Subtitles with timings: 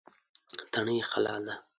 [0.71, 1.55] تڼۍ یې خلال ده.